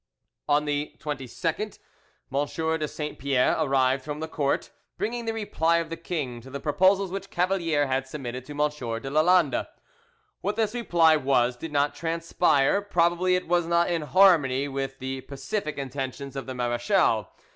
On 0.49 0.65
the 0.65 0.95
22nd 0.97 1.77
M. 2.33 2.77
de 2.79 2.87
Saint 2.87 3.19
Pierre 3.19 3.55
arrived 3.59 4.03
from 4.03 4.19
the 4.19 4.27
court, 4.27 4.71
bringing 4.97 5.25
the 5.25 5.31
reply 5.31 5.77
of 5.77 5.91
the 5.91 5.95
king 5.95 6.41
to 6.41 6.49
the 6.49 6.59
proposals 6.59 7.11
which 7.11 7.29
Cavalier 7.29 7.85
had 7.85 8.07
submitted 8.07 8.43
to 8.47 8.53
M. 8.53 8.67
de 8.99 9.11
Lalande. 9.11 9.67
What 10.41 10.55
this 10.55 10.73
reply 10.73 11.17
was 11.17 11.55
did 11.55 11.71
not 11.71 11.93
transpire; 11.93 12.81
probably 12.81 13.35
it 13.35 13.47
was 13.47 13.67
not 13.67 13.91
in 13.91 14.01
harmony 14.01 14.67
with 14.67 14.97
the 14.97 15.21
pacific 15.21 15.77
intentions 15.77 16.35
of 16.35 16.47
the 16.47 16.55
marechal. 16.55 17.29